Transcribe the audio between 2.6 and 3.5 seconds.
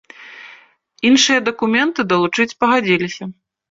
пагадзілася.